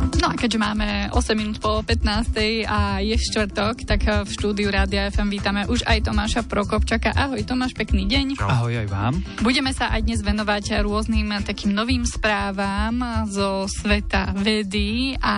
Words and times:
No 0.00 0.28
a 0.28 0.36
keďže 0.36 0.60
máme 0.60 1.08
8 1.12 1.32
minút 1.32 1.64
po 1.64 1.80
15. 1.80 2.68
a 2.68 3.00
je 3.00 3.16
štvrtok, 3.16 3.88
tak 3.88 4.04
v 4.04 4.28
štúdiu 4.28 4.68
Rádia 4.68 5.08
FM 5.08 5.28
vítame 5.32 5.64
už 5.64 5.84
aj 5.88 6.08
Tomáša 6.08 6.44
Prokopčaka. 6.44 7.16
Ahoj 7.16 7.40
Tomáš, 7.44 7.72
pekný 7.72 8.04
deň. 8.04 8.40
Ahoj 8.40 8.84
aj 8.84 8.88
vám. 8.88 9.20
Budeme 9.40 9.72
sa 9.72 9.88
aj 9.92 10.04
dnes 10.04 10.20
venovať 10.20 10.84
rôznym 10.84 11.40
takým 11.44 11.72
novým 11.72 12.04
správam 12.04 13.00
zo 13.32 13.64
sveta 13.68 14.32
vedy 14.36 15.16
a 15.20 15.36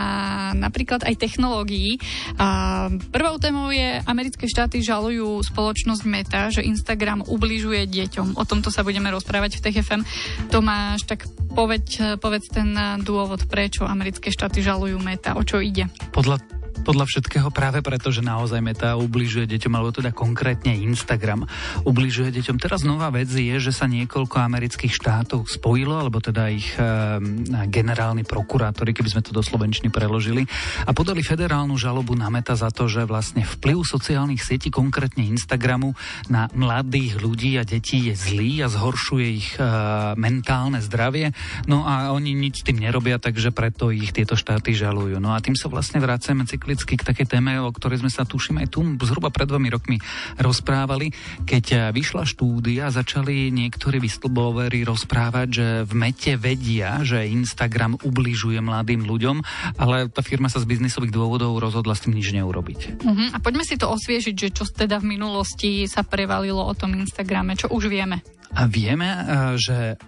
napríklad 0.55 1.07
aj 1.07 1.15
technológií. 1.15 2.03
A 2.39 2.87
prvou 3.15 3.39
témou 3.39 3.71
je, 3.71 4.03
americké 4.03 4.51
štáty 4.51 4.83
žalujú 4.83 5.43
spoločnosť 5.47 6.03
Meta, 6.07 6.51
že 6.51 6.67
Instagram 6.67 7.23
ubližuje 7.27 7.87
deťom. 7.87 8.35
O 8.35 8.43
tomto 8.43 8.71
sa 8.75 8.83
budeme 8.83 9.11
rozprávať 9.15 9.59
v 9.59 9.63
TFM. 9.63 10.03
Tomáš, 10.51 11.07
tak 11.07 11.27
povedz, 11.55 12.19
povedz 12.19 12.51
ten 12.51 12.75
dôvod, 13.03 13.47
prečo 13.47 13.87
americké 13.87 14.31
štáty 14.35 14.52
žalujú 14.53 14.61
žalujú 14.61 15.01
Meta? 15.01 15.33
O 15.33 15.43
čo 15.43 15.65
ide? 15.65 15.89
Podľa 16.13 16.62
podľa 16.81 17.05
všetkého 17.05 17.53
práve 17.53 17.85
preto, 17.85 18.09
že 18.09 18.25
naozaj 18.25 18.65
Meta 18.65 18.97
ubližuje 18.97 19.45
deťom, 19.45 19.73
alebo 19.77 19.93
teda 19.93 20.11
konkrétne 20.11 20.73
Instagram 20.73 21.45
ubližuje 21.85 22.33
deťom. 22.33 22.57
Teraz 22.57 22.83
nová 22.83 23.13
vec 23.13 23.29
je, 23.29 23.57
že 23.61 23.71
sa 23.71 23.85
niekoľko 23.85 24.41
amerických 24.41 24.93
štátov 24.97 25.47
spojilo, 25.47 26.01
alebo 26.01 26.19
teda 26.19 26.49
ich 26.49 26.73
e, 26.75 26.83
generálni 27.69 28.25
prokurátori, 28.25 28.97
keby 28.97 29.13
sme 29.13 29.23
to 29.25 29.37
do 29.37 29.45
slovenčiny 29.45 29.93
preložili, 29.93 30.49
a 30.89 30.91
podali 30.97 31.21
federálnu 31.21 31.77
žalobu 31.77 32.17
na 32.17 32.33
Meta 32.33 32.57
za 32.57 32.73
to, 32.73 32.89
že 32.89 33.05
vlastne 33.05 33.45
vplyv 33.45 33.85
sociálnych 33.85 34.43
sietí, 34.43 34.73
konkrétne 34.73 35.29
Instagramu, 35.29 35.95
na 36.33 36.49
mladých 36.57 37.21
ľudí 37.21 37.61
a 37.61 37.69
detí 37.69 38.11
je 38.11 38.15
zlý 38.17 38.65
a 38.65 38.73
zhoršuje 38.73 39.27
ich 39.29 39.55
e, 39.55 39.63
mentálne 40.17 40.81
zdravie. 40.81 41.37
No 41.69 41.85
a 41.85 42.11
oni 42.17 42.35
nič 42.35 42.63
s 42.63 42.67
tým 42.67 42.81
nerobia, 42.81 43.21
takže 43.21 43.53
preto 43.55 43.93
ich 43.93 44.11
tieto 44.15 44.35
štáty 44.35 44.75
žalujú. 44.75 45.19
No 45.19 45.35
a 45.35 45.43
tým 45.43 45.55
sa 45.55 45.71
vlastne 45.71 46.03
vracame 46.03 46.47
cyklicky 46.63 46.95
k 46.95 47.03
takej 47.03 47.27
téme, 47.27 47.59
o 47.59 47.75
ktorej 47.75 48.07
sme 48.07 48.11
sa 48.15 48.23
tuším 48.23 48.63
aj 48.63 48.71
tu 48.71 48.87
zhruba 49.03 49.35
pred 49.35 49.51
dvomi 49.51 49.67
rokmi 49.67 49.99
rozprávali, 50.39 51.11
keď 51.43 51.65
eh, 51.75 51.79
vyšla 51.91 52.23
štúdia, 52.23 52.95
začali 52.95 53.51
niektorí 53.51 53.99
whistleblowery 53.99 54.87
rozprávať, 54.87 55.49
že 55.51 55.67
v 55.83 55.93
mete 55.99 56.39
vedia, 56.39 57.03
že 57.03 57.27
Instagram 57.27 57.99
ubližuje 58.07 58.63
mladým 58.63 59.03
ľuďom, 59.03 59.43
ale 59.75 60.07
tá 60.07 60.23
firma 60.23 60.47
sa 60.47 60.63
z 60.63 60.71
biznisových 60.71 61.11
dôvodov 61.11 61.59
rozhodla 61.59 61.99
s 61.99 62.07
tým 62.07 62.15
nič 62.15 62.31
neurobiť. 62.31 63.03
Uh-huh. 63.03 63.35
A 63.35 63.43
poďme 63.43 63.67
si 63.67 63.75
to 63.75 63.91
osviežiť, 63.91 64.35
že 64.39 64.55
čo 64.55 64.63
teda 64.71 65.03
v 65.03 65.19
minulosti 65.19 65.91
sa 65.91 66.07
prevalilo 66.07 66.63
o 66.63 66.79
tom 66.79 66.95
Instagrame, 66.95 67.59
čo 67.59 67.67
už 67.75 67.91
vieme. 67.91 68.23
A 68.55 68.71
vieme, 68.71 69.11
eh, 69.11 69.27
že 69.59 69.99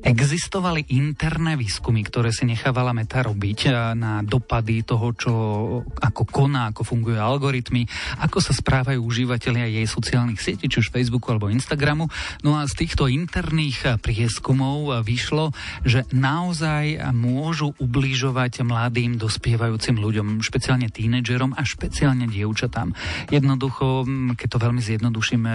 Existovali 0.00 0.96
interné 0.96 1.60
výskumy, 1.60 2.00
ktoré 2.08 2.32
si 2.32 2.48
nechávala 2.48 2.96
Meta 2.96 3.20
robiť 3.20 3.58
eh, 3.68 3.72
na 3.92 4.24
dopady 4.24 4.80
toho, 4.80 5.12
čo, 5.12 5.32
ako 5.84 6.24
koná, 6.24 6.72
ako 6.72 6.88
fungujú 6.88 7.20
algoritmy, 7.20 7.84
ako 8.24 8.40
sa 8.40 8.56
správajú 8.56 8.96
užívateľia 8.96 9.68
jej 9.68 9.84
sociálnych 9.84 10.40
sietí, 10.40 10.72
či 10.72 10.80
už 10.80 10.88
Facebooku 10.88 11.28
alebo 11.28 11.52
Instagramu. 11.52 12.08
No 12.40 12.56
a 12.56 12.64
z 12.64 12.80
týchto 12.80 13.12
interných 13.12 13.78
eh, 13.84 13.90
prieskumov 14.00 14.88
eh, 14.88 14.92
vyšlo, 15.04 15.52
že 15.84 16.08
naozaj 16.16 17.12
môžu 17.12 17.76
ubližovať 17.76 18.64
mladým 18.64 19.20
dospievajúcim 19.20 20.00
ľuďom, 20.00 20.40
špeciálne 20.40 20.88
tínedžerom 20.88 21.52
a 21.52 21.60
špeciálne 21.60 22.24
dievčatám. 22.24 22.96
Jednoducho, 23.28 24.08
hm, 24.08 24.32
keď 24.40 24.48
to 24.48 24.64
veľmi 24.64 24.80
zjednodušíme, 24.80 25.50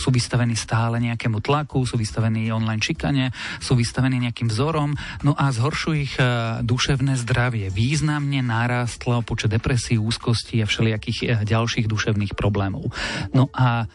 sú 0.00 0.08
vystavení 0.08 0.56
stále 0.56 0.96
nejakému 0.96 1.44
tlaku, 1.44 1.84
sú 1.84 2.00
vystavení 2.00 2.48
online 2.48 2.80
čikane, 2.80 3.28
sú 3.60 3.81
vystavení 3.82 4.22
nejakým 4.22 4.46
vzorom, 4.46 4.94
no 5.26 5.34
a 5.34 5.50
zhoršujú 5.50 5.96
ich 5.98 6.14
e, 6.16 6.24
duševné 6.62 7.18
zdravie. 7.18 7.74
Významne 7.74 8.38
nárástlo 8.46 9.26
počet 9.26 9.50
depresí, 9.50 9.98
úzkosti 9.98 10.62
a 10.62 10.70
všelijakých 10.70 11.18
e, 11.22 11.26
ďalších 11.42 11.90
duševných 11.90 12.38
problémov. 12.38 12.94
No 13.34 13.50
a 13.50 13.90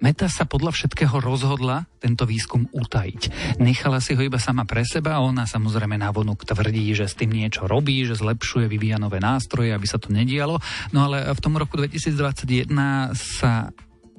Meta 0.00 0.32
sa 0.32 0.48
podľa 0.48 0.72
všetkého 0.72 1.20
rozhodla 1.20 1.84
tento 2.00 2.24
výskum 2.24 2.64
utajiť. 2.72 3.22
Nechala 3.60 4.00
si 4.00 4.16
ho 4.16 4.22
iba 4.24 4.40
sama 4.40 4.64
pre 4.64 4.80
seba, 4.80 5.20
ona 5.20 5.44
samozrejme 5.44 6.00
návonok 6.00 6.48
tvrdí, 6.48 6.88
že 6.96 7.04
s 7.04 7.20
tým 7.20 7.36
niečo 7.36 7.68
robí, 7.68 8.08
že 8.08 8.16
zlepšuje, 8.16 8.64
vyvíja 8.64 8.96
nové 8.96 9.20
nástroje, 9.20 9.76
aby 9.76 9.84
sa 9.84 10.00
to 10.00 10.08
nedialo. 10.08 10.56
No 10.96 11.04
ale 11.04 11.28
v 11.28 11.40
tom 11.44 11.52
roku 11.60 11.76
2021 11.76 13.12
sa 13.12 13.76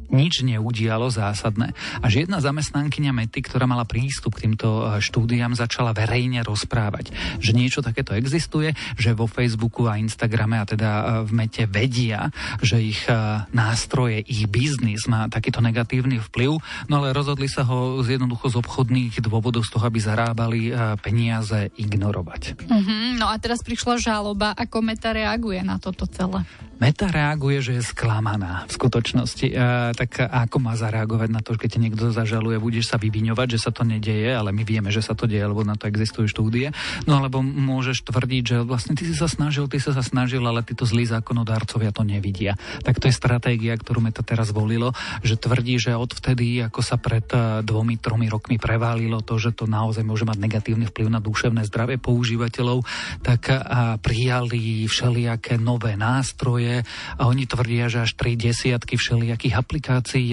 nič 0.09 0.43
neudialo 0.43 1.07
zásadné. 1.13 1.71
Až 2.03 2.25
jedna 2.25 2.41
zamestnankyňa 2.43 3.11
Mety, 3.13 3.39
ktorá 3.45 3.69
mala 3.69 3.87
prístup 3.87 4.37
k 4.37 4.49
týmto 4.49 4.67
e, 4.67 5.03
štúdiám, 5.03 5.55
začala 5.55 5.95
verejne 5.95 6.41
rozprávať, 6.41 7.13
že 7.39 7.55
niečo 7.55 7.79
takéto 7.85 8.15
existuje, 8.17 8.75
že 8.99 9.15
vo 9.15 9.29
Facebooku 9.29 9.87
a 9.87 9.99
Instagrame 10.01 10.59
a 10.59 10.65
teda 10.67 10.89
e, 10.91 11.03
v 11.27 11.31
Mete 11.31 11.63
vedia, 11.67 12.33
že 12.59 12.81
ich 12.81 13.07
e, 13.07 13.13
nástroje, 13.55 14.23
ich 14.27 14.47
biznis 14.51 15.07
má 15.07 15.31
takýto 15.31 15.63
negatívny 15.63 16.19
vplyv, 16.31 16.59
no 16.91 16.93
ale 16.99 17.15
rozhodli 17.15 17.47
sa 17.47 17.63
ho 17.67 18.03
z 18.03 18.19
jednoducho 18.19 18.51
z 18.51 18.59
obchodných 18.59 19.23
dôvodov 19.23 19.63
z 19.63 19.71
toho, 19.71 19.87
aby 19.87 19.99
zarábali 20.01 20.59
peniaze 20.99 21.71
ignorovať. 21.77 22.67
Mm-hmm, 22.67 23.21
no 23.21 23.29
a 23.31 23.35
teraz 23.39 23.63
prišla 23.63 24.01
žaloba, 24.01 24.51
ako 24.57 24.83
Meta 24.83 25.13
reaguje 25.15 25.61
na 25.63 25.77
toto 25.77 26.05
celé. 26.09 26.43
Meta 26.81 27.13
reaguje, 27.13 27.61
že 27.61 27.71
je 27.77 27.83
sklamaná 27.93 28.65
v 28.65 28.71
skutočnosti. 28.73 29.47
Tak 29.91 30.27
ako 30.27 30.57
má 30.59 30.73
zareagovať 30.75 31.29
na 31.31 31.41
to, 31.43 31.55
keď 31.55 31.77
niekto 31.77 32.09
zažaluje, 32.09 32.57
budeš 32.57 32.91
sa 32.91 32.97
vyviňovať, 32.97 33.47
že 33.57 33.59
sa 33.59 33.71
to 33.73 33.87
nedeje, 33.87 34.31
ale 34.31 34.55
my 34.55 34.63
vieme, 34.63 34.89
že 34.89 35.03
sa 35.03 35.13
to 35.17 35.27
deje, 35.27 35.43
lebo 35.43 35.61
na 35.65 35.75
to 35.75 35.87
existujú 35.87 36.27
štúdie. 36.27 36.73
No 37.05 37.19
alebo 37.19 37.43
môžeš 37.43 38.07
tvrdiť, 38.07 38.43
že 38.43 38.57
vlastne 38.63 38.97
ty 38.97 39.05
si 39.05 39.15
sa 39.15 39.27
snažil, 39.27 39.67
ty 39.71 39.77
si 39.77 39.91
sa 39.91 40.03
snažil, 40.03 40.41
ale 40.43 40.65
títo 40.65 40.83
zlí 40.87 41.05
zákonodárcovia 41.07 41.95
to 41.95 42.03
nevidia. 42.05 42.57
Tak 42.83 42.99
to 42.99 43.07
je 43.07 43.15
stratégia, 43.15 43.75
ktorú 43.77 44.01
Meta 44.01 44.25
teraz 44.25 44.49
volilo, 44.49 44.91
že 45.21 45.37
tvrdí, 45.37 45.77
že 45.77 45.93
odvtedy, 45.93 46.65
ako 46.65 46.81
sa 46.81 46.97
pred 46.97 47.25
e, 47.31 47.61
dvomi, 47.61 48.01
tromi 48.01 48.27
rokmi 48.27 48.57
preválilo 48.57 49.21
to, 49.21 49.37
že 49.37 49.53
to 49.53 49.69
naozaj 49.69 50.01
môže 50.01 50.25
mať 50.25 50.37
negatívny 50.41 50.85
vplyv 50.89 51.07
na 51.07 51.21
duševné 51.21 51.63
zdravie 51.69 52.01
používateľov, 52.01 52.83
tak 53.21 53.53
prijali 54.01 54.89
všelijaké 54.89 55.61
nové 55.61 55.93
nástroje, 55.93 56.81
a 57.17 57.27
oni 57.27 57.45
tvrdia, 57.45 57.91
že 57.91 58.03
až 58.05 58.17
tri 58.17 58.33
desiatky 58.37 58.95
všelijakých 58.95 59.57
aplikácií 59.57 59.80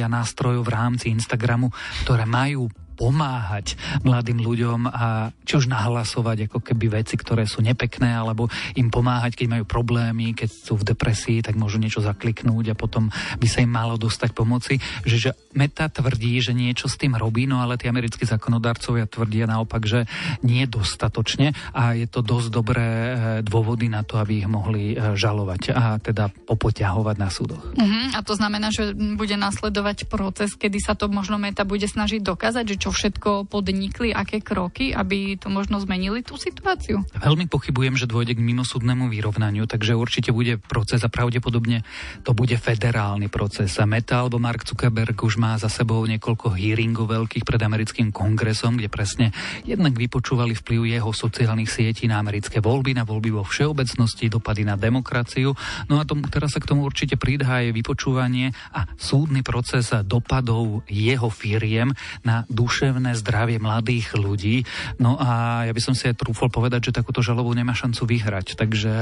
a 0.05 0.13
nástrojov 0.13 0.69
v 0.69 0.73
rámci 0.73 1.07
Instagramu, 1.09 1.73
ktoré 2.05 2.29
majú 2.29 2.69
pomáhať 2.99 3.79
mladým 4.03 4.43
ľuďom 4.43 4.91
a 4.91 5.31
či 5.47 5.55
už 5.55 5.71
nahlasovať 5.71 6.51
ako 6.51 6.59
keby 6.59 6.99
veci, 6.99 7.15
ktoré 7.15 7.47
sú 7.47 7.63
nepekné, 7.63 8.11
alebo 8.11 8.51
im 8.75 8.91
pomáhať, 8.91 9.39
keď 9.39 9.47
majú 9.55 9.65
problémy, 9.71 10.35
keď 10.35 10.51
sú 10.51 10.75
v 10.75 10.91
depresii, 10.91 11.39
tak 11.47 11.55
môžu 11.55 11.79
niečo 11.79 12.03
zakliknúť 12.03 12.75
a 12.75 12.79
potom 12.79 13.07
by 13.39 13.47
sa 13.47 13.63
im 13.63 13.71
malo 13.71 13.95
dostať 13.95 14.35
pomoci. 14.35 14.83
Že, 15.07 15.17
že 15.17 15.31
Meta 15.55 15.87
tvrdí, 15.87 16.43
že 16.43 16.51
niečo 16.53 16.91
s 16.91 16.99
tým 16.99 17.15
robí, 17.15 17.47
no 17.47 17.63
ale 17.63 17.79
tí 17.79 17.87
americkí 17.87 18.27
zákonodarcovia 18.27 19.07
tvrdia 19.07 19.47
naopak, 19.47 19.87
že 19.87 20.05
nie 20.43 20.67
dostatočne 20.67 21.55
a 21.71 21.95
je 21.95 22.07
to 22.11 22.21
dosť 22.21 22.49
dobré 22.51 22.87
e, 22.87 23.13
dôvody 23.47 23.87
na 23.87 24.03
to, 24.03 24.19
aby 24.19 24.43
ich 24.43 24.49
mohli 24.51 24.95
e, 24.95 25.15
žalovať 25.15 25.63
a 25.75 25.99
teda 26.03 26.31
popoťahovať 26.47 27.17
na 27.19 27.29
súdoch. 27.31 27.63
Uh-huh. 27.75 28.07
A 28.15 28.21
to 28.27 28.35
znamená, 28.35 28.75
že 28.75 28.95
bude 28.95 29.35
nasledovať 29.39 30.11
proces, 30.11 30.55
kedy 30.55 30.79
sa 30.83 30.99
to 30.99 31.07
možno 31.11 31.39
Meta 31.39 31.63
bude 31.63 31.87
snažiť 31.87 32.23
dokázať, 32.23 32.65
že 32.75 32.77
čo 32.88 32.88
čo 32.89 32.97
všetko 32.97 33.53
podnikli, 33.53 34.17
aké 34.17 34.41
kroky, 34.41 34.97
aby 34.97 35.37
to 35.37 35.53
možno 35.53 35.77
zmenili 35.77 36.25
tú 36.25 36.41
situáciu? 36.41 37.05
Veľmi 37.21 37.45
pochybujem, 37.45 38.01
že 38.01 38.09
dôjde 38.09 38.33
k 38.33 38.41
mimosúdnemu 38.41 39.13
vyrovnaniu, 39.13 39.69
takže 39.69 39.93
určite 39.93 40.33
bude 40.33 40.57
proces 40.57 41.05
a 41.05 41.13
pravdepodobne 41.13 41.85
to 42.25 42.33
bude 42.33 42.57
federálny 42.57 43.29
proces. 43.29 43.77
A 43.77 43.85
Meta 43.85 44.25
alebo 44.25 44.41
Mark 44.41 44.65
Zuckerberg 44.65 45.21
už 45.21 45.37
má 45.37 45.61
za 45.61 45.69
sebou 45.69 46.01
niekoľko 46.09 46.57
hearingov 46.57 47.13
veľkých 47.13 47.45
pred 47.45 47.61
americkým 47.61 48.09
kongresom, 48.09 48.81
kde 48.81 48.89
presne 48.89 49.37
jednak 49.69 49.93
vypočúvali 49.93 50.57
vplyv 50.57 50.89
jeho 50.89 51.13
sociálnych 51.13 51.69
sietí 51.69 52.09
na 52.09 52.17
americké 52.17 52.65
voľby, 52.65 52.97
na 52.97 53.05
voľby 53.05 53.37
vo 53.37 53.45
všeobecnosti, 53.45 54.33
dopady 54.33 54.65
na 54.65 54.81
demokraciu. 54.81 55.53
No 55.93 56.01
a 56.01 56.09
tomu, 56.09 56.25
teraz 56.33 56.57
sa 56.57 56.61
k 56.65 56.73
tomu 56.73 56.89
určite 56.89 57.21
pridá 57.21 57.61
aj 57.61 57.69
vypočúvanie 57.77 58.57
a 58.73 58.89
súdny 58.97 59.45
proces 59.45 59.93
dopadov 60.09 60.89
jeho 60.89 61.29
firiem 61.29 61.93
na 62.25 62.49
dušu 62.49 62.78
duševné 62.79 63.11
zdravie 63.19 63.59
mladých 63.59 64.15
ľudí. 64.15 64.63
No 65.03 65.19
a 65.19 65.67
ja 65.67 65.75
by 65.75 65.83
som 65.83 65.99
si 65.99 66.07
aj 66.07 66.23
trúfol 66.23 66.47
povedať, 66.47 66.89
že 66.89 67.03
takúto 67.03 67.27
žalobu 67.27 67.51
nemá 67.51 67.75
šancu 67.75 68.07
vyhrať, 68.07 68.55
takže 68.55 68.93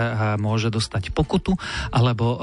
môže 0.41 0.73
dostať 0.73 1.13
pokutu, 1.13 1.53
alebo 1.93 2.41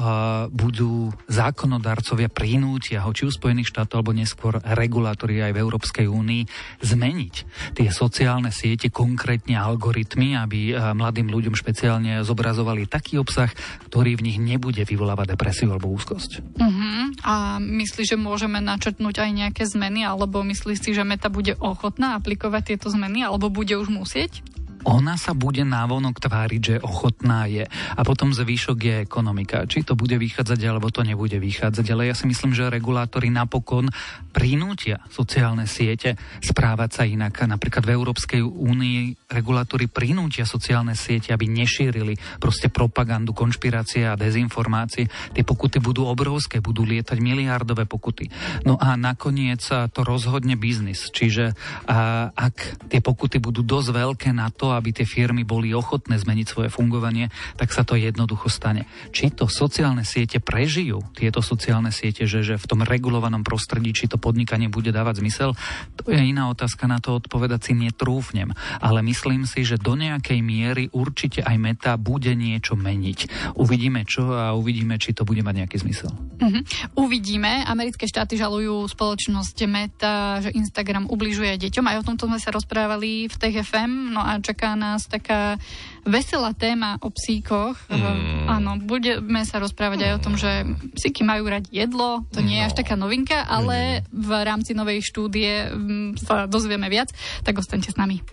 budú 0.54 1.10
zákonodarcovia 1.26 2.30
prinútia 2.30 3.02
ho, 3.02 3.10
či 3.10 3.26
u 3.26 3.34
Spojených 3.34 3.74
štátov, 3.74 4.06
alebo 4.06 4.14
neskôr 4.14 4.62
regulátori 4.62 5.42
aj 5.42 5.58
v 5.58 5.62
Európskej 5.66 6.06
únii 6.06 6.46
zmeniť 6.86 7.36
tie 7.74 7.90
sociálne 7.90 8.54
siete, 8.54 8.94
konkrétne 8.94 9.58
algoritmy, 9.58 10.38
aby 10.38 10.78
mladým 10.94 11.34
ľuďom 11.34 11.58
špeciálne 11.58 12.22
zobrazovali 12.22 12.86
taký 12.86 13.18
obsah, 13.18 13.50
ktorý 13.90 14.22
v 14.22 14.30
nich 14.30 14.38
nebude 14.38 14.86
vyvolávať 14.86 15.34
depresiu 15.34 15.74
alebo 15.74 15.90
úzkosť. 15.98 16.46
Mm-hmm. 16.62 16.73
Uh-huh. 16.84 17.16
A 17.24 17.34
myslíš, 17.64 18.14
že 18.14 18.18
môžeme 18.20 18.60
načrtnúť 18.60 19.24
aj 19.24 19.32
nejaké 19.32 19.64
zmeny, 19.64 20.04
alebo 20.04 20.44
myslíš 20.44 20.84
si, 20.84 20.92
že 20.92 21.08
Meta 21.08 21.32
bude 21.32 21.56
ochotná 21.64 22.20
aplikovať 22.20 22.76
tieto 22.76 22.92
zmeny, 22.92 23.24
alebo 23.24 23.48
bude 23.48 23.80
už 23.80 23.88
musieť? 23.88 24.44
Ona 24.84 25.16
sa 25.16 25.32
bude 25.32 25.64
návonok 25.64 26.20
tváriť, 26.20 26.62
že 26.62 26.76
ochotná 26.84 27.48
je. 27.48 27.64
A 27.70 28.02
potom 28.04 28.36
zvyšok 28.36 28.78
je 28.84 28.96
ekonomika. 29.08 29.64
Či 29.64 29.88
to 29.88 29.96
bude 29.96 30.16
vychádzať, 30.20 30.60
alebo 30.68 30.92
to 30.92 31.08
nebude 31.08 31.36
vychádzať. 31.40 31.86
Ale 31.96 32.12
ja 32.12 32.16
si 32.16 32.28
myslím, 32.28 32.52
že 32.52 32.68
regulátori 32.68 33.32
napokon 33.32 33.88
prinútia 34.36 35.00
sociálne 35.08 35.70
siete 35.70 36.20
správať 36.44 36.90
sa 36.92 37.04
inak. 37.08 37.48
Napríklad 37.48 37.88
v 37.88 37.96
Európskej 37.96 38.42
únii 38.44 39.32
regulátori 39.32 39.88
prinútia 39.88 40.44
sociálne 40.44 41.00
siete, 41.00 41.32
aby 41.32 41.48
nešírili 41.48 42.20
proste 42.44 42.68
propagandu, 42.68 43.32
konšpirácie 43.32 44.04
a 44.10 44.20
dezinformácie. 44.20 45.08
Tie 45.32 45.44
pokuty 45.48 45.80
budú 45.80 46.10
obrovské, 46.10 46.60
budú 46.60 46.84
lietať 46.84 47.18
miliardové 47.24 47.88
pokuty. 47.88 48.28
No 48.68 48.76
a 48.76 49.00
nakoniec 49.00 49.64
to 49.64 50.00
rozhodne 50.04 50.60
biznis. 50.60 51.08
Čiže 51.14 51.56
a, 51.88 52.30
ak 52.34 52.90
tie 52.92 53.00
pokuty 53.00 53.40
budú 53.40 53.64
dosť 53.64 53.90
veľké 53.96 54.30
na 54.36 54.52
to, 54.52 54.73
aby 54.78 54.92
tie 54.92 55.08
firmy 55.08 55.46
boli 55.46 55.72
ochotné 55.72 56.18
zmeniť 56.18 56.48
svoje 56.48 56.70
fungovanie, 56.70 57.30
tak 57.56 57.72
sa 57.72 57.86
to 57.86 57.98
jednoducho 57.98 58.50
stane. 58.50 58.86
Či 59.14 59.34
to 59.34 59.46
sociálne 59.50 60.06
siete 60.08 60.42
prežijú, 60.42 61.02
tieto 61.14 61.40
sociálne 61.44 61.94
siete, 61.94 62.26
že, 62.26 62.42
že 62.42 62.56
v 62.60 62.66
tom 62.70 62.82
regulovanom 62.84 63.46
prostredí, 63.46 63.94
či 63.94 64.10
to 64.10 64.22
podnikanie 64.22 64.68
bude 64.68 64.90
dávať 64.90 65.24
zmysel, 65.24 65.56
to 66.00 66.12
je 66.12 66.20
iná 66.20 66.50
otázka, 66.50 66.90
na 66.90 67.00
to 67.00 67.18
odpovedať 67.18 67.72
si 67.72 67.74
netrúfnem. 67.78 68.52
Ale 68.80 69.06
myslím 69.06 69.46
si, 69.50 69.68
že 69.68 69.82
do 69.82 69.94
nejakej 69.94 70.40
miery 70.40 70.90
určite 70.92 71.44
aj 71.44 71.58
Meta 71.60 71.94
bude 72.00 72.32
niečo 72.34 72.76
meniť. 72.76 73.54
Uvidíme 73.60 74.04
čo 74.08 74.32
a 74.32 74.56
uvidíme, 74.56 75.00
či 75.00 75.16
to 75.16 75.28
bude 75.28 75.44
mať 75.44 75.64
nejaký 75.64 75.78
zmysel. 75.84 76.12
Uh-huh. 76.14 76.62
Uvidíme. 76.96 77.64
Americké 77.68 78.08
štáty 78.08 78.40
žalujú 78.40 78.88
spoločnosť 78.92 79.58
Meta, 79.68 80.40
že 80.44 80.56
Instagram 80.56 81.08
ubližuje 81.12 81.56
deťom. 81.60 81.86
Aj 81.88 82.00
o 82.00 82.06
tomto 82.06 82.28
sme 82.28 82.40
sa 82.40 82.54
rozprávali 82.56 83.28
v 83.28 83.36
TFM. 83.36 84.16
No 84.16 84.22
a 84.24 84.40
čaká 84.40 84.63
čaká 84.64 84.80
nás 84.80 85.12
taká 85.12 85.60
veselá 86.08 86.56
téma 86.56 86.96
o 87.04 87.12
psíkoch. 87.12 87.76
Mm. 87.92 88.48
Áno, 88.48 88.80
budeme 88.80 89.44
sa 89.44 89.60
rozprávať 89.60 90.08
aj 90.08 90.12
o 90.16 90.24
tom, 90.24 90.40
že 90.40 90.64
psíky 90.96 91.28
majú 91.28 91.52
rať 91.52 91.68
jedlo. 91.68 92.24
To 92.32 92.40
nie 92.40 92.64
je 92.64 92.64
no. 92.64 92.68
až 92.72 92.74
taká 92.80 92.96
novinka, 92.96 93.44
ale 93.44 94.08
v 94.08 94.32
rámci 94.32 94.72
novej 94.72 95.04
štúdie 95.04 95.68
mm, 95.68 96.16
sa 96.16 96.48
dozvieme 96.48 96.88
viac. 96.88 97.12
Tak 97.44 97.60
ostaňte 97.60 97.92
s 97.92 98.00
nami. 98.00 98.24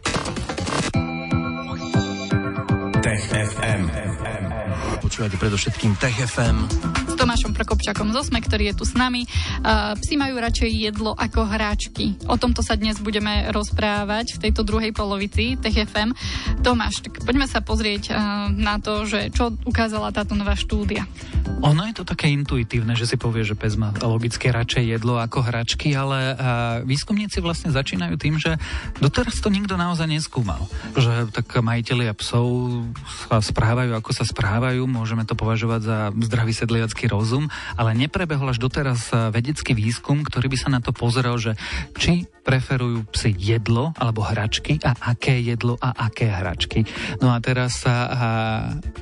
Tech 3.02 3.22
FM. 3.26 3.82
Počúvate 5.02 5.34
predovšetkým 5.34 5.98
Tech 5.98 6.14
FM. 6.14 6.99
Tomášom 7.20 7.52
Prokopčakom 7.52 8.16
z 8.16 8.16
Osme, 8.16 8.40
ktorý 8.40 8.72
je 8.72 8.80
tu 8.80 8.88
s 8.88 8.96
nami. 8.96 9.28
Psi 10.00 10.16
majú 10.16 10.40
radšej 10.40 10.72
jedlo 10.72 11.12
ako 11.12 11.44
hráčky. 11.52 12.16
O 12.24 12.40
tomto 12.40 12.64
sa 12.64 12.80
dnes 12.80 12.96
budeme 12.96 13.52
rozprávať 13.52 14.40
v 14.40 14.48
tejto 14.48 14.64
druhej 14.64 14.96
polovici 14.96 15.52
TFM. 15.60 16.16
Tomáš, 16.64 17.04
tak 17.04 17.20
poďme 17.20 17.44
sa 17.44 17.60
pozrieť 17.60 18.16
na 18.56 18.80
to, 18.80 19.04
že 19.04 19.36
čo 19.36 19.52
ukázala 19.68 20.16
táto 20.16 20.32
nová 20.32 20.56
štúdia. 20.56 21.04
Ono 21.60 21.84
je 21.84 21.92
to 21.92 22.08
také 22.08 22.32
intuitívne, 22.32 22.96
že 22.96 23.04
si 23.04 23.20
povie, 23.20 23.44
že 23.44 23.52
pes 23.52 23.76
má 23.76 23.92
logicky 24.00 24.48
radšej 24.48 24.96
jedlo 24.96 25.20
ako 25.20 25.44
hračky, 25.44 25.92
ale 25.92 26.40
výskumníci 26.88 27.44
vlastne 27.44 27.68
začínajú 27.68 28.16
tým, 28.16 28.40
že 28.40 28.56
doteraz 28.96 29.44
to 29.44 29.52
nikto 29.52 29.76
naozaj 29.76 30.08
neskúmal. 30.08 30.64
Že 30.96 31.28
tak 31.36 31.52
majiteľia 31.52 32.16
psov 32.16 32.80
sa 33.28 33.44
správajú, 33.44 33.92
ako 33.92 34.08
sa 34.16 34.24
správajú, 34.24 34.88
môžeme 34.88 35.28
to 35.28 35.36
považovať 35.36 35.80
za 35.84 35.98
zdravý 36.16 36.56
sedliacký 36.56 37.09
rozum, 37.10 37.50
ale 37.74 37.98
neprebehol 37.98 38.54
až 38.54 38.62
doteraz 38.62 39.10
eh, 39.10 39.34
vedecký 39.34 39.74
výskum, 39.74 40.22
ktorý 40.22 40.46
by 40.46 40.58
sa 40.58 40.68
na 40.70 40.78
to 40.78 40.94
pozrel, 40.94 41.34
že 41.36 41.58
či 41.98 42.30
preferujú 42.40 43.04
psi 43.12 43.36
jedlo 43.36 43.92
alebo 43.96 44.24
hračky 44.24 44.80
a 44.82 44.96
aké 45.12 45.38
jedlo 45.40 45.76
a 45.80 45.92
aké 46.08 46.28
hračky. 46.28 46.84
No 47.20 47.32
a 47.32 47.38
teraz 47.40 47.84
sa 47.84 47.94
a 48.10 48.20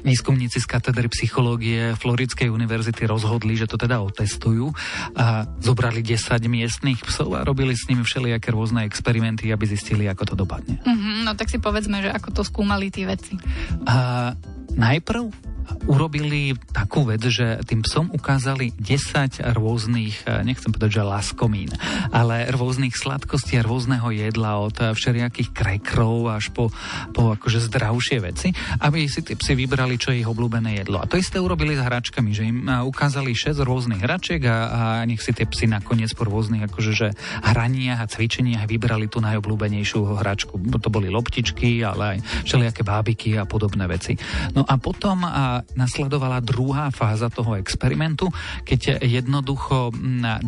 výskumníci 0.02 0.58
z 0.58 0.66
katedry 0.66 1.08
psychológie 1.10 1.94
Floridskej 1.96 2.50
univerzity 2.50 3.06
rozhodli, 3.06 3.54
že 3.54 3.70
to 3.70 3.78
teda 3.78 4.02
otestujú 4.02 4.70
a 5.14 5.46
zobrali 5.62 6.02
10 6.02 6.38
miestných 6.44 7.00
psov 7.02 7.38
a 7.38 7.46
robili 7.46 7.74
s 7.74 7.86
nimi 7.86 8.02
všelijaké 8.02 8.50
rôzne 8.50 8.84
experimenty, 8.84 9.50
aby 9.54 9.64
zistili, 9.64 10.10
ako 10.10 10.34
to 10.34 10.34
dopadne. 10.34 10.76
Mm-hmm, 10.82 11.24
no 11.24 11.32
tak 11.38 11.48
si 11.48 11.62
povedzme, 11.62 12.02
že 12.02 12.10
ako 12.10 12.28
to 12.34 12.42
skúmali 12.44 12.90
tí 12.90 13.06
veci. 13.06 13.38
A 13.86 14.32
najprv 14.74 15.56
urobili 15.84 16.56
takú 16.72 17.04
vec, 17.04 17.20
že 17.28 17.60
tým 17.68 17.84
psom 17.84 18.08
ukázali 18.08 18.72
10 18.80 19.44
rôznych, 19.52 20.24
nechcem 20.44 20.72
povedať, 20.72 21.00
že 21.00 21.02
laskomín, 21.04 21.68
ale 22.08 22.48
rôznych 22.48 22.96
sladkostí 23.28 23.60
a 23.60 23.68
rôzneho 23.68 24.08
jedla 24.08 24.56
od 24.56 24.72
všelijakých 24.96 25.52
krekrov 25.52 26.32
až 26.32 26.48
po, 26.48 26.72
po 27.12 27.36
akože 27.36 27.60
zdravšie 27.68 28.24
veci, 28.24 28.56
aby 28.80 29.04
si 29.04 29.20
tí 29.20 29.36
psi 29.36 29.52
vybrali, 29.52 30.00
čo 30.00 30.16
je 30.16 30.24
ich 30.24 30.30
obľúbené 30.32 30.80
jedlo. 30.80 30.96
A 30.96 31.04
to 31.04 31.20
isté 31.20 31.36
urobili 31.36 31.76
s 31.76 31.84
hračkami, 31.84 32.32
že 32.32 32.48
im 32.48 32.64
eh, 32.64 32.80
ukázali 32.80 33.36
6 33.36 33.60
rôznych 33.60 34.00
hračiek 34.00 34.40
a, 34.48 34.56
a 34.72 34.80
nech 35.04 35.20
si 35.20 35.36
tie 35.36 35.44
psi 35.44 35.68
nakoniec 35.68 36.08
po 36.16 36.24
rôznych 36.24 36.72
akože, 36.72 36.92
že 36.96 37.12
hraniach 37.44 38.00
a 38.00 38.08
cvičeniach 38.08 38.64
vybrali 38.64 39.12
tú 39.12 39.20
najobľúbenejšiu 39.20 40.24
hračku. 40.24 40.56
To 40.80 40.88
boli 40.88 41.12
loptičky, 41.12 41.84
ale 41.84 42.16
aj 42.16 42.48
všelijaké 42.48 42.80
bábiky 42.80 43.36
a 43.36 43.44
podobné 43.44 43.84
veci. 43.84 44.16
No 44.56 44.64
a 44.64 44.80
potom 44.80 45.28
a 45.28 45.60
nasledovala 45.76 46.40
druhá 46.40 46.88
fáza 46.88 47.28
toho 47.28 47.60
experimentu, 47.60 48.32
keď 48.64 49.04
jednoducho 49.04 49.92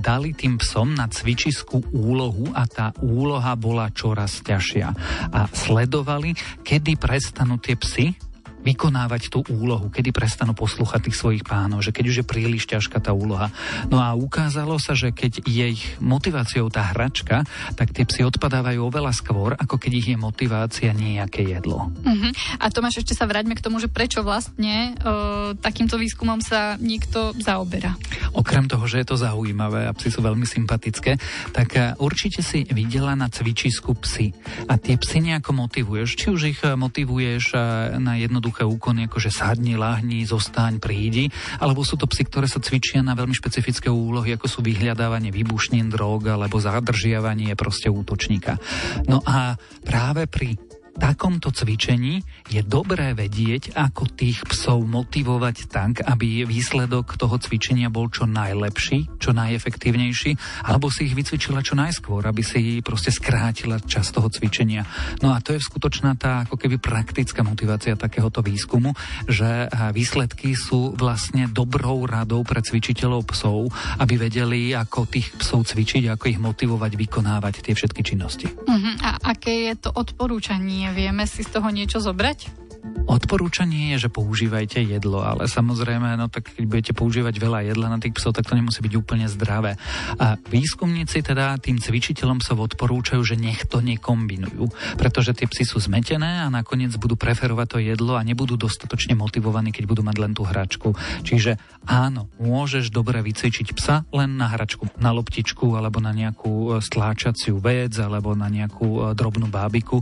dali 0.00 0.32
tým 0.32 0.56
psom 0.56 0.96
na 0.96 1.04
cvičiskú 1.12 1.84
úlohu 1.92 2.48
a 2.56 2.69
tá 2.70 2.94
úloha 3.02 3.58
bola 3.58 3.90
čoraz 3.90 4.40
ťažšia. 4.46 4.88
A 5.34 5.50
sledovali, 5.50 6.32
kedy 6.62 6.94
prestanú 6.96 7.58
tie 7.58 7.74
psy 7.74 8.29
vykonávať 8.60 9.32
tú 9.32 9.40
úlohu, 9.48 9.88
kedy 9.88 10.12
prestanú 10.12 10.52
poslúchať 10.52 11.08
tých 11.08 11.16
svojich 11.16 11.44
pánov, 11.44 11.80
že 11.80 11.92
keď 11.92 12.04
už 12.08 12.16
je 12.22 12.26
príliš 12.26 12.68
ťažká 12.68 13.00
tá 13.00 13.16
úloha. 13.16 13.48
No 13.88 14.00
a 14.00 14.12
ukázalo 14.12 14.76
sa, 14.76 14.92
že 14.92 15.12
keď 15.12 15.44
je 15.48 15.66
ich 15.80 15.84
motiváciou 16.00 16.68
tá 16.68 16.92
hračka, 16.92 17.42
tak 17.74 17.96
tie 17.96 18.04
psy 18.04 18.28
odpadávajú 18.28 18.80
oveľa 18.84 19.12
skôr, 19.16 19.56
ako 19.56 19.80
keď 19.80 19.92
ich 19.96 20.06
je 20.12 20.16
motivácia 20.20 20.92
nejaké 20.92 21.48
jedlo. 21.48 21.88
Uh-huh. 21.90 22.30
A 22.60 22.68
Tomáš, 22.68 23.02
ešte 23.02 23.16
sa 23.16 23.24
vráťme 23.24 23.56
k 23.56 23.64
tomu, 23.64 23.80
že 23.80 23.88
prečo 23.88 24.20
vlastne 24.20 24.94
uh, 25.00 25.56
takýmto 25.56 25.96
výskumom 25.96 26.44
sa 26.44 26.76
nikto 26.76 27.32
zaoberá. 27.40 27.96
Okrem 28.36 28.68
toho, 28.68 28.84
že 28.86 29.02
je 29.02 29.06
to 29.08 29.16
zaujímavé 29.16 29.88
a 29.88 29.96
psy 29.96 30.12
sú 30.12 30.20
veľmi 30.20 30.44
sympatické, 30.44 31.16
tak 31.56 31.68
uh, 31.74 31.96
určite 31.98 32.44
si 32.44 32.68
videla 32.68 33.16
na 33.16 33.32
cvičisku 33.32 33.96
psy. 34.04 34.36
A 34.68 34.76
tie 34.76 35.00
psy 35.00 35.24
nejako 35.24 35.56
motivuješ. 35.56 36.08
Či 36.14 36.26
už 36.28 36.40
ich 36.52 36.60
motivuješ 36.60 37.56
uh, 37.56 37.60
na 37.96 38.20
jednoduché 38.20 38.49
jednoduché 38.50 38.66
úkony, 38.66 39.06
ako 39.06 39.18
že 39.22 39.30
sadni, 39.30 39.78
lahni, 39.78 40.26
zostaň, 40.26 40.82
prídi, 40.82 41.30
alebo 41.62 41.86
sú 41.86 41.94
to 41.94 42.10
psy, 42.10 42.26
ktoré 42.26 42.50
sa 42.50 42.58
cvičia 42.58 43.00
na 43.00 43.14
veľmi 43.14 43.32
špecifické 43.32 43.86
úlohy, 43.86 44.34
ako 44.34 44.50
sú 44.50 44.58
vyhľadávanie 44.66 45.30
výbušnín, 45.30 45.88
drog 45.94 46.26
alebo 46.26 46.58
zadržiavanie 46.58 47.54
proste 47.54 47.86
útočníka. 47.86 48.58
No 49.06 49.22
a 49.22 49.54
práve 49.86 50.26
pri 50.26 50.58
takomto 50.98 51.50
cvičení 51.54 52.22
je 52.50 52.62
dobré 52.62 53.14
vedieť, 53.14 53.74
ako 53.74 54.10
tých 54.10 54.42
psov 54.46 54.82
motivovať 54.86 55.56
tak, 55.70 55.92
aby 56.04 56.44
výsledok 56.44 57.14
toho 57.16 57.36
cvičenia 57.38 57.90
bol 57.90 58.10
čo 58.10 58.26
najlepší, 58.26 59.20
čo 59.22 59.30
najefektívnejší, 59.32 60.64
alebo 60.66 60.92
si 60.92 61.08
ich 61.08 61.14
vycvičila 61.16 61.64
čo 61.64 61.78
najskôr, 61.78 62.26
aby 62.26 62.42
si 62.44 62.82
proste 62.84 63.14
skrátila 63.14 63.80
čas 63.82 64.10
toho 64.12 64.28
cvičenia. 64.28 64.84
No 65.24 65.32
a 65.32 65.40
to 65.40 65.56
je 65.56 65.62
skutočná 65.62 66.14
tá 66.18 66.44
ako 66.44 66.60
keby 66.60 66.76
praktická 66.82 67.42
motivácia 67.42 67.96
takéhoto 67.96 68.44
výskumu, 68.44 68.92
že 69.30 69.70
výsledky 69.96 70.52
sú 70.52 70.92
vlastne 70.94 71.48
dobrou 71.48 72.04
radou 72.04 72.44
pre 72.44 72.60
cvičiteľov 72.60 73.30
psov, 73.32 73.72
aby 74.02 74.20
vedeli, 74.20 74.76
ako 74.76 75.08
tých 75.08 75.32
psov 75.40 75.64
cvičiť, 75.70 76.12
ako 76.12 76.24
ich 76.28 76.40
motivovať 76.40 76.92
vykonávať 76.98 77.54
tie 77.64 77.74
všetky 77.74 78.02
činnosti. 78.04 78.46
Uh-huh. 78.46 78.94
Aké 79.30 79.70
je 79.70 79.78
to 79.78 79.94
odporúčanie 79.94 80.90
Vieme 80.90 81.22
si 81.22 81.46
z 81.46 81.54
toho 81.54 81.70
niečo 81.70 82.02
zobrať? 82.02 82.69
Odporúčanie 83.10 83.94
je, 83.94 84.06
že 84.06 84.10
používajte 84.12 84.86
jedlo, 84.86 85.20
ale 85.26 85.50
samozrejme, 85.50 86.14
no 86.14 86.30
tak 86.30 86.54
keď 86.54 86.64
budete 86.64 86.92
používať 86.94 87.34
veľa 87.42 87.60
jedla 87.66 87.86
na 87.90 87.98
tých 87.98 88.14
psov, 88.14 88.38
tak 88.38 88.46
to 88.46 88.54
nemusí 88.54 88.78
byť 88.78 88.94
úplne 88.94 89.26
zdravé. 89.26 89.74
A 90.16 90.38
výskumníci 90.38 91.20
teda 91.26 91.58
tým 91.58 91.82
cvičiteľom 91.82 92.38
sa 92.38 92.54
odporúčajú, 92.54 93.18
že 93.26 93.34
nech 93.34 93.66
to 93.66 93.82
nekombinujú, 93.82 94.70
pretože 94.94 95.34
tie 95.34 95.50
psy 95.50 95.66
sú 95.66 95.82
zmetené 95.82 96.46
a 96.46 96.52
nakoniec 96.52 96.94
budú 96.96 97.18
preferovať 97.18 97.66
to 97.66 97.78
jedlo 97.82 98.14
a 98.14 98.22
nebudú 98.22 98.54
dostatočne 98.54 99.18
motivovaní, 99.18 99.74
keď 99.74 99.84
budú 99.90 100.02
mať 100.06 100.16
len 100.20 100.32
tú 100.32 100.46
hračku. 100.46 100.94
Čiže 101.26 101.58
áno, 101.90 102.30
môžeš 102.38 102.94
dobre 102.94 103.18
vycvičiť 103.26 103.74
psa 103.74 104.06
len 104.14 104.38
na 104.38 104.46
hračku, 104.54 104.86
na 105.02 105.10
loptičku 105.10 105.74
alebo 105.74 105.98
na 105.98 106.14
nejakú 106.14 106.78
e, 106.78 106.84
stláčaciu 106.84 107.58
vec 107.58 107.98
alebo 107.98 108.38
na 108.38 108.46
nejakú 108.46 108.86
e, 108.86 109.18
drobnú 109.18 109.50
bábiku 109.50 109.98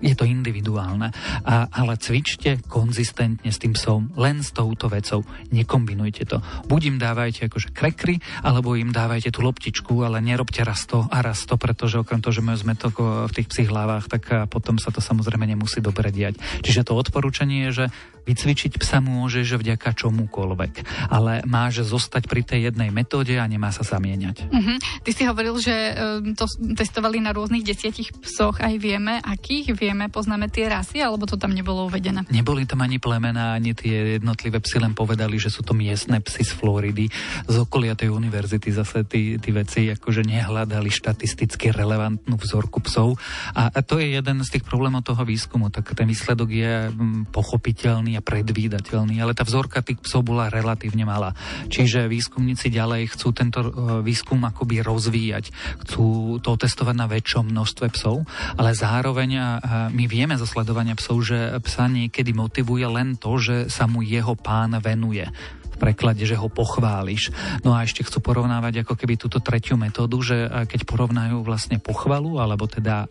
je 0.00 0.14
to 0.16 0.24
individuálne. 0.24 1.10
A, 1.44 1.68
ale 1.70 1.98
cvičte 2.00 2.62
konzistentne 2.66 3.50
s 3.50 3.60
tým 3.60 3.76
psom, 3.76 4.10
len 4.18 4.40
s 4.40 4.50
touto 4.50 4.90
vecou. 4.90 5.22
Nekombinujte 5.52 6.24
to. 6.26 6.38
Buď 6.66 6.80
im 6.94 6.96
dávajte 6.98 7.46
akože 7.50 7.70
krekry, 7.74 8.18
alebo 8.42 8.74
im 8.74 8.90
dávajte 8.90 9.34
tú 9.34 9.44
loptičku, 9.44 10.02
ale 10.02 10.24
nerobte 10.24 10.64
raz 10.64 10.86
to 10.88 11.04
a 11.06 11.18
raz 11.20 11.44
to, 11.44 11.54
pretože 11.60 12.00
okrem 12.00 12.22
toho, 12.22 12.34
že 12.34 12.44
majú 12.44 12.58
zmetok 12.58 12.94
v 13.28 13.32
tých 13.34 13.50
psích 13.50 13.68
hlavách, 13.70 14.06
tak 14.08 14.22
potom 14.48 14.80
sa 14.80 14.94
to 14.94 15.02
samozrejme 15.02 15.44
nemusí 15.44 15.82
dobre 15.82 16.10
diať. 16.14 16.40
Čiže 16.64 16.86
to 16.86 16.98
odporúčanie 16.98 17.70
je, 17.70 17.84
že 17.84 17.86
vycvičiť 18.24 18.80
psa 18.80 19.04
môžeš 19.04 19.60
vďaka 19.60 19.92
čomukoľvek, 19.92 20.72
ale 21.12 21.44
máš 21.44 21.84
zostať 21.84 22.24
pri 22.24 22.40
tej 22.40 22.72
jednej 22.72 22.88
metóde 22.88 23.36
a 23.36 23.44
nemá 23.44 23.68
sa 23.68 23.84
zamieňať. 23.84 24.48
Uh-huh. 24.48 24.76
Ty 25.04 25.10
si 25.12 25.22
hovoril, 25.28 25.60
že 25.60 25.92
um, 25.92 26.32
to 26.32 26.48
testovali 26.72 27.20
na 27.20 27.36
rôznych 27.36 27.60
desiatich 27.60 28.16
psoch, 28.24 28.64
aj 28.64 28.80
vieme, 28.80 29.20
akých, 29.20 29.76
vieme, 29.84 30.08
poznáme 30.08 30.48
tie 30.48 30.72
rasy, 30.72 31.04
alebo 31.04 31.28
to 31.28 31.36
tam 31.36 31.52
nebolo 31.52 31.84
uvedené? 31.84 32.24
Neboli 32.32 32.64
tam 32.64 32.80
ani 32.80 32.96
plemená, 32.96 33.52
ani 33.52 33.76
tie 33.76 34.16
jednotlivé 34.16 34.56
psy, 34.64 34.80
len 34.80 34.96
povedali, 34.96 35.36
že 35.36 35.52
sú 35.52 35.60
to 35.60 35.76
miestne 35.76 36.16
psy 36.24 36.40
z 36.40 36.52
Floridy, 36.56 37.12
z 37.44 37.56
okolia 37.60 37.92
tej 37.92 38.08
univerzity. 38.08 38.72
Zase 38.72 39.04
tí, 39.04 39.36
tí 39.36 39.52
veci 39.52 39.92
akože 39.92 40.24
nehľadali 40.24 40.88
štatisticky 40.88 41.68
relevantnú 41.76 42.40
vzorku 42.40 42.80
psov. 42.88 43.20
A, 43.52 43.68
a 43.68 43.80
to 43.84 44.00
je 44.00 44.16
jeden 44.16 44.40
z 44.40 44.48
tých 44.56 44.64
problémov 44.64 45.04
toho 45.04 45.20
výskumu. 45.20 45.68
Tak 45.68 45.92
ten 45.92 46.08
výsledok 46.08 46.48
je 46.48 46.88
mm, 46.88 47.28
pochopiteľný 47.28 48.16
a 48.16 48.24
predvídateľný, 48.24 49.20
ale 49.20 49.36
tá 49.36 49.44
vzorka 49.44 49.84
tých 49.84 50.00
psov 50.00 50.24
bola 50.24 50.48
relatívne 50.48 51.04
malá. 51.04 51.36
Čiže 51.68 52.08
výskumníci 52.08 52.72
ďalej 52.72 53.12
chcú 53.12 53.28
tento 53.36 53.60
e, 53.60 53.68
výskum 54.00 54.40
akoby 54.48 54.80
rozvíjať, 54.80 55.52
chcú 55.84 56.38
to 56.40 56.56
testovať 56.56 56.96
na 56.96 57.06
väčšom 57.10 57.52
množstve 57.52 57.86
psov, 57.92 58.24
ale 58.56 58.72
zároveň 58.72 59.60
my 59.90 60.04
vieme 60.06 60.34
zo 60.38 60.46
sledovania 60.46 60.94
psov, 60.98 61.24
že 61.24 61.38
psa 61.64 61.90
niekedy 61.90 62.34
motivuje 62.36 62.86
len 62.86 63.18
to, 63.18 63.38
že 63.40 63.56
sa 63.72 63.88
mu 63.88 64.04
jeho 64.04 64.34
pán 64.38 64.76
venuje 64.78 65.26
v 65.74 65.76
preklade, 65.76 66.22
že 66.22 66.38
ho 66.38 66.46
pochváliš. 66.46 67.34
No 67.66 67.74
a 67.74 67.82
ešte 67.82 68.06
chcú 68.06 68.22
porovnávať 68.22 68.86
ako 68.86 68.94
keby 68.94 69.18
túto 69.18 69.42
tretiu 69.42 69.74
metódu, 69.74 70.22
že 70.22 70.46
keď 70.70 70.86
porovnajú 70.86 71.42
vlastne 71.42 71.82
pochvalu, 71.82 72.38
alebo 72.38 72.70
teda 72.70 73.10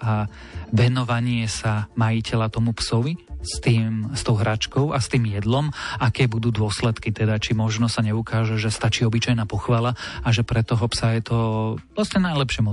venovanie 0.71 1.45
sa 1.51 1.91
majiteľa 1.99 2.47
tomu 2.47 2.71
psovi, 2.71 3.19
s, 3.43 3.59
tým, 3.59 4.15
s 4.15 4.23
tou 4.23 4.39
hračkou 4.39 4.95
a 4.95 4.97
s 5.03 5.11
tým 5.11 5.27
jedlom, 5.27 5.69
aké 5.99 6.31
budú 6.31 6.49
dôsledky, 6.49 7.11
teda 7.11 7.35
či 7.37 7.51
možno 7.51 7.91
sa 7.91 7.99
neukáže, 7.99 8.55
že 8.55 8.71
stačí 8.71 9.03
obyčajná 9.03 9.43
pochvala 9.43 9.99
a 10.23 10.27
že 10.31 10.47
pre 10.47 10.63
toho 10.63 10.87
psa 10.87 11.19
je 11.19 11.21
to 11.27 11.37
vlastne 11.93 12.23
najlepšie 12.23 12.63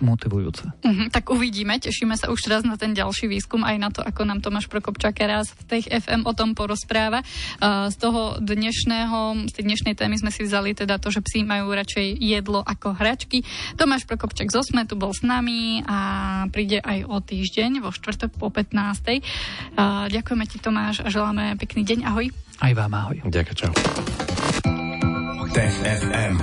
motivujúce. 0.00 0.64
Uh-huh, 0.80 1.06
tak 1.12 1.28
uvidíme, 1.28 1.76
tešíme 1.76 2.16
sa 2.16 2.32
už 2.32 2.40
teraz 2.40 2.64
na 2.64 2.80
ten 2.80 2.96
ďalší 2.96 3.28
výskum, 3.28 3.62
aj 3.62 3.76
na 3.76 3.92
to, 3.92 4.00
ako 4.00 4.24
nám 4.24 4.40
Tomáš 4.40 4.66
Prokopčák 4.72 5.14
raz 5.28 5.52
v 5.52 5.62
tej 5.68 5.82
FM 5.92 6.24
o 6.24 6.32
tom 6.32 6.56
porozpráva. 6.56 7.20
Uh, 7.60 7.92
z 7.92 7.96
toho 8.00 8.40
dnešného, 8.40 9.43
z 9.48 9.54
tej 9.60 9.64
dnešnej 9.68 9.94
témy 9.96 10.16
sme 10.20 10.30
si 10.32 10.44
vzali 10.44 10.74
teda 10.76 10.98
to, 10.98 11.10
že 11.12 11.20
psi 11.24 11.44
majú 11.44 11.72
radšej 11.72 12.18
jedlo 12.20 12.62
ako 12.64 12.92
hračky. 12.96 13.44
Tomáš 13.76 14.04
Prokopčák 14.08 14.50
z 14.50 14.56
Osme 14.60 14.86
tu 14.88 14.96
bol 14.96 15.12
s 15.12 15.22
nami 15.24 15.84
a 15.84 15.98
príde 16.50 16.80
aj 16.80 17.04
o 17.08 17.20
týždeň 17.20 17.80
vo 17.84 17.92
štvrtok 17.92 18.30
po 18.36 18.48
15. 18.48 18.74
Uh, 18.74 20.08
Ďakujeme 20.10 20.44
ti 20.48 20.58
Tomáš 20.60 21.00
a 21.04 21.08
želáme 21.08 21.56
pekný 21.60 21.84
deň. 21.84 21.98
Ahoj. 22.08 22.30
Aj 22.62 22.72
vám 22.72 22.94
ahoj. 22.94 23.20
Ďakujem, 23.26 23.56
čau. 23.56 23.72
Tech 25.54 25.74
FM. 25.86 26.34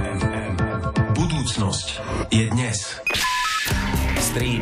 Budúcnosť 1.15 1.87
je 2.31 2.47
dnes. 2.47 3.01
Stream, 4.21 4.61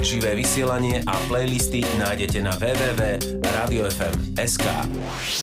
živé 0.00 0.32
vysielanie 0.32 1.04
a 1.04 1.12
playlisty 1.28 1.84
nájdete 2.00 2.40
na 2.40 2.56
www.radiofm.sk. 2.56 4.64